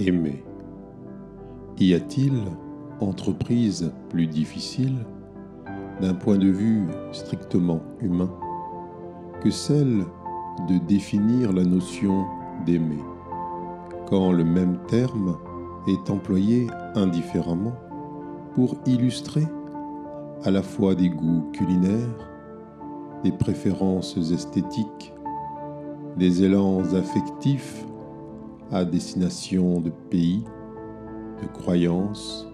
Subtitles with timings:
[0.00, 0.44] Aimer.
[1.80, 2.44] Y a-t-il
[3.00, 4.94] entreprise plus difficile,
[6.00, 8.30] d'un point de vue strictement humain,
[9.42, 10.04] que celle
[10.68, 12.26] de définir la notion
[12.64, 13.02] d'aimer,
[14.06, 15.36] quand le même terme
[15.88, 17.74] est employé indifféremment
[18.54, 19.46] pour illustrer
[20.44, 22.30] à la fois des goûts culinaires,
[23.24, 25.12] des préférences esthétiques,
[26.16, 27.84] des élans affectifs
[28.70, 30.44] à destination de pays,
[31.42, 32.46] de croyances,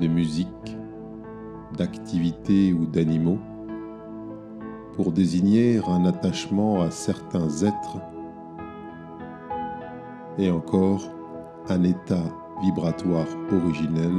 [0.00, 0.76] de musique,
[1.76, 3.38] d'activités ou d'animaux,
[4.94, 7.98] pour désigner un attachement à certains êtres
[10.38, 11.08] et encore
[11.68, 12.24] un état
[12.62, 14.12] vibratoire originel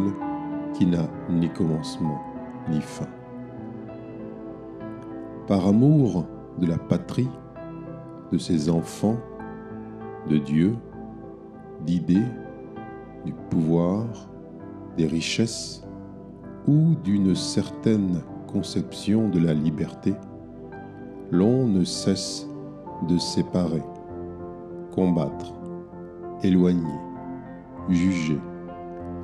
[0.73, 2.21] qui n'a ni commencement
[2.69, 3.07] ni fin.
[5.47, 6.25] Par amour
[6.59, 7.29] de la patrie,
[8.31, 9.17] de ses enfants,
[10.29, 10.75] de Dieu,
[11.85, 12.27] d'idées,
[13.25, 14.05] du pouvoir,
[14.97, 15.83] des richesses
[16.67, 20.13] ou d'une certaine conception de la liberté,
[21.31, 22.47] l'on ne cesse
[23.07, 23.83] de séparer,
[24.93, 25.53] combattre,
[26.43, 26.99] éloigner,
[27.89, 28.39] juger,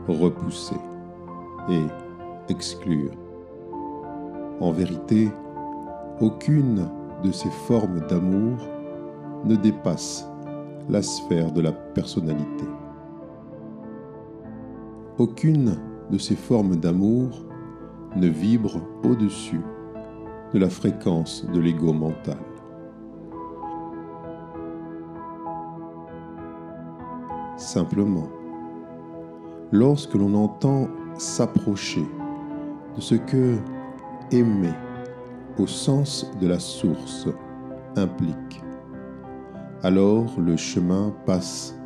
[0.07, 0.77] repousser
[1.69, 1.83] et
[2.49, 3.11] exclure.
[4.59, 5.29] En vérité,
[6.21, 6.87] aucune
[7.23, 8.57] de ces formes d'amour
[9.43, 10.29] ne dépasse
[10.89, 12.66] la sphère de la personnalité.
[15.17, 15.78] Aucune
[16.11, 17.45] de ces formes d'amour
[18.16, 19.61] ne vibre au-dessus
[20.53, 22.38] de la fréquence de l'ego mental.
[27.58, 28.28] Simplement,
[29.72, 32.06] lorsque l'on entend s'approcher
[32.95, 33.56] de ce que
[34.31, 34.73] aimer
[35.58, 37.28] au sens de la source
[37.95, 38.64] implique,
[39.85, 41.78] alors le chemin passe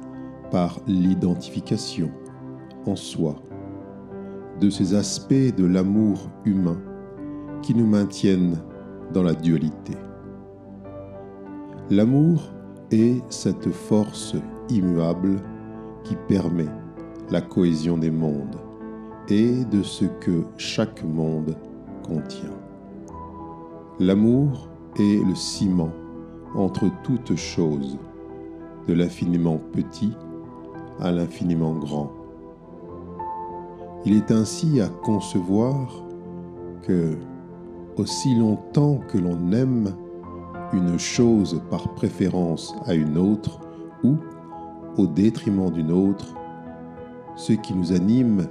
[0.52, 2.10] par l'identification
[2.86, 3.36] en soi
[4.62, 6.80] de ces aspects de l'amour humain
[7.62, 8.58] qui nous maintiennent
[9.14, 9.98] dans la dualité.
[11.90, 12.54] L'amour
[12.90, 14.38] est cette force
[14.70, 15.42] immuable
[16.06, 16.70] qui permet
[17.30, 18.62] la cohésion des mondes
[19.28, 21.54] et de ce que chaque monde
[22.08, 22.58] contient.
[24.00, 25.92] L'amour est le ciment
[26.56, 27.98] entre toutes choses,
[28.88, 30.14] de l'infiniment petit
[31.00, 32.12] à l'infiniment grand.
[34.06, 36.04] Il est ainsi à concevoir
[36.84, 37.18] que,
[37.98, 39.94] aussi longtemps que l'on aime
[40.74, 43.59] une chose par préférence à une autre
[44.04, 44.16] ou
[44.98, 46.34] au détriment d'une autre,
[47.36, 48.48] ce qui nous anime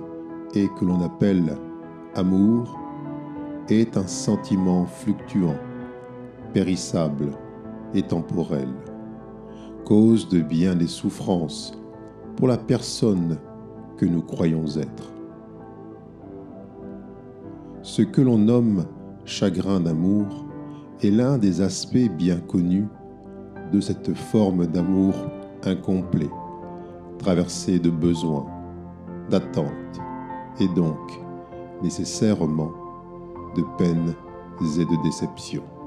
[0.55, 1.57] et que l'on appelle
[2.15, 2.79] amour
[3.69, 5.57] est un sentiment fluctuant,
[6.53, 7.31] périssable
[7.95, 8.69] et temporel,
[9.85, 11.73] cause de bien des souffrances
[12.37, 13.39] pour la personne
[13.97, 15.13] que nous croyons être.
[17.83, 18.85] Ce que l'on nomme
[19.25, 20.47] chagrin d'amour
[21.03, 22.87] est l'un des aspects bien connus
[23.73, 25.15] de cette forme d'amour
[25.65, 26.31] incomplet,
[27.19, 28.47] traversé de besoins,
[29.31, 30.01] d'attentes
[30.61, 30.99] et donc
[31.83, 32.73] nécessairement
[33.57, 34.15] de peines
[34.61, 35.78] et de déceptions.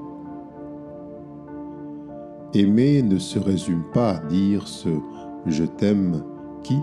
[2.54, 4.90] Aimer ne se résume pas à dire ce
[5.46, 6.22] je t'aime
[6.62, 6.78] qui,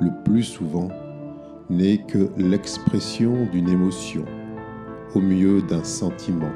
[0.00, 0.88] le plus souvent,
[1.68, 4.24] n'est que l'expression d'une émotion,
[5.14, 6.50] au mieux d'un sentiment.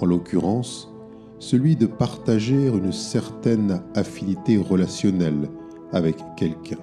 [0.00, 0.94] En l'occurrence,
[1.38, 5.50] celui de partager une certaine affinité relationnelle
[5.92, 6.78] avec quelqu'un.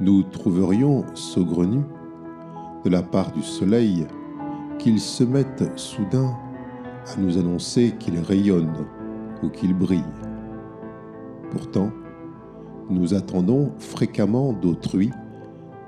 [0.00, 1.82] Nous trouverions saugrenu,
[2.84, 4.08] de la part du soleil,
[4.80, 6.34] qu'il se mette soudain
[7.06, 8.86] à nous annoncer qu'il rayonne
[9.42, 10.04] ou qu'il brille.
[11.50, 11.90] Pourtant,
[12.88, 15.10] nous attendons fréquemment d'autrui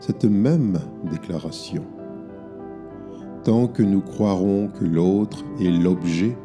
[0.00, 0.79] cette même
[1.11, 1.85] déclaration.
[3.44, 6.37] Tant que nous croirons que l'autre est l'objet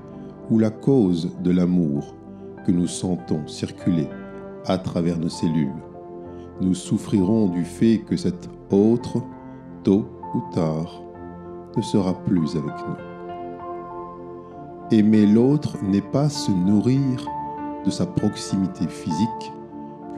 [0.49, 2.15] ou la cause de l'amour
[2.65, 4.07] que nous sentons circuler
[4.65, 5.73] à travers nos cellules,
[6.59, 9.23] nous souffrirons du fait que cet autre,
[9.83, 11.01] tôt ou tard,
[11.75, 13.16] ne sera plus avec nous.
[14.89, 17.27] Aimer l'autre n'est pas se nourrir
[17.83, 19.51] de sa proximité physique,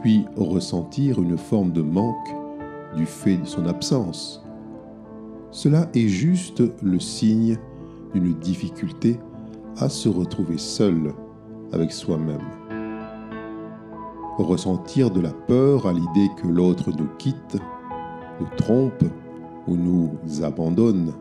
[0.04, 2.36] puis ressentir une forme de manque
[2.96, 4.44] du fait de son absence.
[5.50, 7.58] Cela est juste le signe
[8.14, 9.20] d'une difficulté
[9.78, 11.14] à se retrouver seul
[11.74, 12.38] avec soi-même.
[14.38, 17.58] Ressentir de la peur à l'idée que l'autre nous quitte,
[18.40, 19.04] nous trompe
[19.68, 20.12] ou nous
[20.44, 21.12] abandonne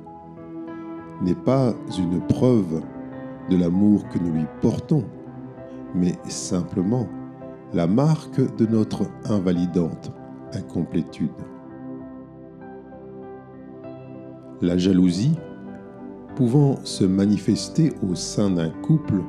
[1.23, 2.83] n'est pas une preuve
[3.51, 5.05] de l'amour que nous lui portons,
[5.95, 7.09] mais simplement
[7.73, 10.13] la marque de notre invalidante
[10.55, 11.31] incomplétude.
[14.61, 15.37] La jalousie,
[16.35, 19.23] pouvant se manifester au sein d'un couple,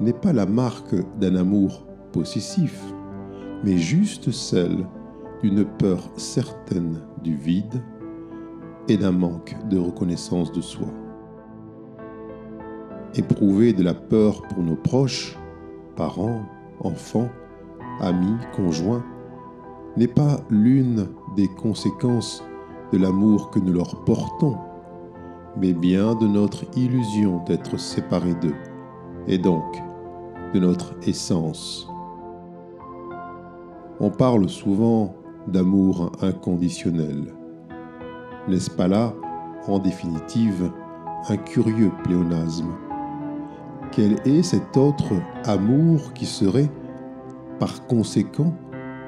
[0.00, 2.82] n'est pas la marque d'un amour possessif,
[3.64, 4.86] mais juste celle
[5.42, 7.82] d'une peur certaine du vide
[8.88, 10.88] et d'un manque de reconnaissance de soi.
[13.18, 15.38] Éprouver de la peur pour nos proches,
[15.96, 16.42] parents,
[16.80, 17.30] enfants,
[18.00, 19.02] amis, conjoints,
[19.96, 22.44] n'est pas l'une des conséquences
[22.92, 24.58] de l'amour que nous leur portons,
[25.58, 28.54] mais bien de notre illusion d'être séparés d'eux,
[29.26, 29.64] et donc
[30.52, 31.88] de notre essence.
[33.98, 35.14] On parle souvent
[35.48, 37.34] d'amour inconditionnel.
[38.46, 39.14] N'est-ce pas là,
[39.68, 40.70] en définitive,
[41.30, 42.85] un curieux pléonasme?
[43.92, 46.70] Quel est cet autre amour qui serait,
[47.58, 48.54] par conséquent,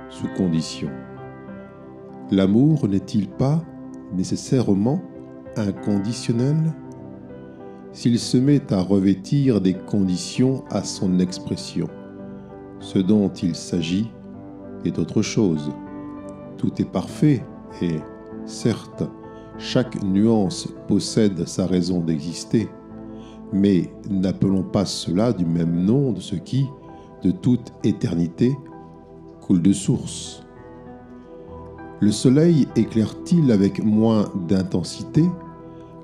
[0.08, 0.88] sous condition?
[2.30, 3.62] L'amour n'est-il pas
[4.14, 5.02] nécessairement
[5.56, 6.56] inconditionnel?
[7.92, 11.88] S'il se met à revêtir des conditions à son expression,
[12.80, 14.10] ce dont il s'agit
[14.84, 15.70] est autre chose.
[16.56, 17.44] Tout est parfait
[17.82, 17.96] et,
[18.46, 19.02] certes,
[19.58, 22.68] chaque nuance possède sa raison d'exister,
[23.52, 26.66] mais n'appelons pas cela du même nom de ce qui,
[27.22, 28.56] de toute éternité,
[29.40, 30.42] coule de source.
[32.00, 35.24] Le soleil éclaire-t-il avec moins d'intensité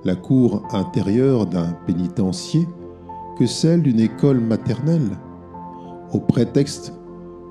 [0.04, 2.66] la cour intérieure d'un pénitencier
[3.38, 5.18] que celle d'une école maternelle,
[6.12, 6.92] au prétexte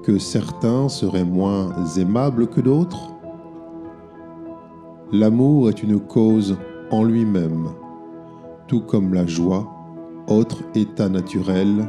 [0.04, 3.13] que certains seraient moins aimables que d'autres?
[5.12, 6.57] L'amour est une cause
[6.92, 7.69] en lui-même,
[8.68, 9.72] tout comme la joie,
[10.28, 11.88] autre état naturel,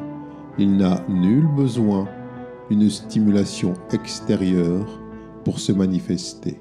[0.59, 2.09] il n'a nul besoin
[2.71, 5.01] d'une stimulation extérieure
[5.45, 6.61] pour se manifester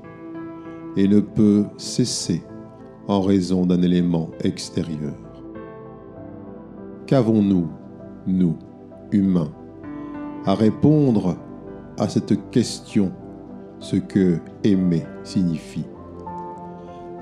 [0.96, 2.44] et ne peut cesser
[3.08, 5.14] en raison d'un élément extérieur.
[7.06, 7.68] Qu'avons-nous,
[8.28, 8.56] nous,
[9.12, 9.52] humains,
[10.46, 11.36] à répondre
[11.98, 13.12] à cette question,
[13.80, 15.86] ce que aimer signifie?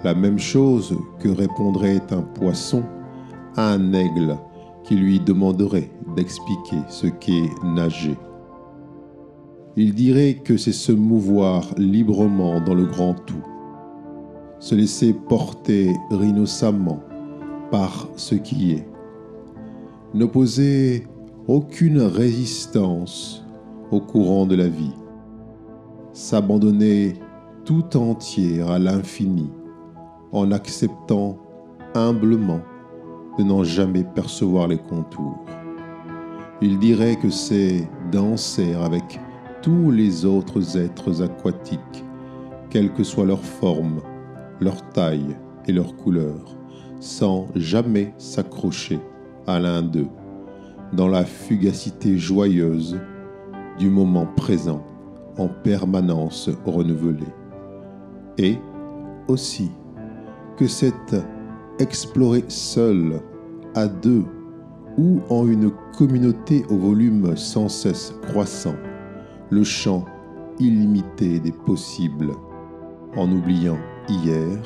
[0.03, 2.83] La même chose que répondrait un poisson
[3.57, 4.38] un aigle
[4.83, 8.18] qui lui demanderait d'expliquer ce qu'est nager.
[9.75, 13.44] Il dirait que c'est se mouvoir librement dans le grand tout,
[14.59, 17.01] se laisser porter rhinocemment
[17.71, 18.88] par ce qui est,
[20.13, 21.07] n'opposer
[21.48, 23.45] aucune résistance
[23.92, 24.94] au courant de la vie,
[26.13, 27.13] s'abandonner
[27.63, 29.50] tout entier à l'infini
[30.31, 31.38] en acceptant
[31.94, 32.62] humblement
[33.37, 35.45] de n'en jamais percevoir les contours.
[36.61, 39.19] Il dirait que c'est danser avec
[39.61, 42.05] tous les autres êtres aquatiques,
[42.69, 44.01] quelle que soit leur forme,
[44.59, 45.35] leur taille
[45.67, 46.55] et leur couleur,
[46.99, 48.99] sans jamais s'accrocher
[49.47, 50.09] à l'un d'eux,
[50.93, 52.99] dans la fugacité joyeuse
[53.79, 54.83] du moment présent
[55.37, 57.25] en permanence renouvelé.
[58.38, 58.57] Et
[59.27, 59.71] aussi
[60.57, 61.15] que c'est
[61.79, 63.21] explorer seul,
[63.75, 64.23] à deux,
[64.97, 68.75] ou en une communauté au volume sans cesse croissant,
[69.49, 70.05] le champ
[70.59, 72.31] illimité des possibles,
[73.15, 73.77] en oubliant
[74.09, 74.57] hier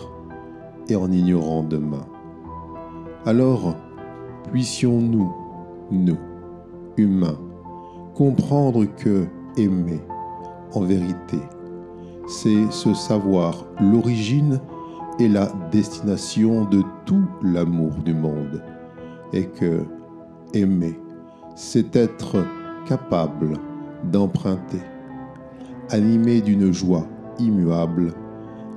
[0.89, 2.05] et en ignorant demain.
[3.25, 3.75] Alors,
[4.51, 5.33] puissions-nous,
[5.91, 6.17] nous,
[6.97, 7.39] humains,
[8.13, 9.25] comprendre que
[9.57, 10.01] aimer,
[10.73, 11.39] en vérité,
[12.27, 14.59] c'est se savoir l'origine
[15.19, 18.61] est la destination de tout l'amour du monde
[19.33, 19.85] et que
[20.53, 20.99] aimer,
[21.55, 22.45] c'est être
[22.87, 23.53] capable
[24.11, 24.81] d'emprunter,
[25.89, 27.07] animé d'une joie
[27.39, 28.13] immuable,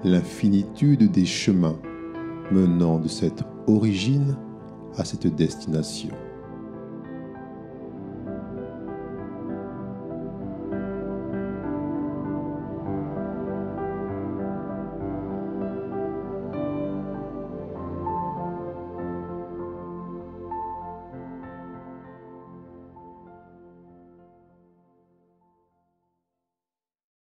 [0.05, 1.77] l'infinitude des chemins
[2.51, 4.37] menant de cette origine
[4.97, 6.11] à cette destination.